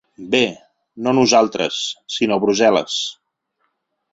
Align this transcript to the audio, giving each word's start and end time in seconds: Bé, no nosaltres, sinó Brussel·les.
Bé, 0.35 0.39
no 1.07 1.13
nosaltres, 1.17 1.83
sinó 2.17 2.41
Brussel·les. 2.47 2.97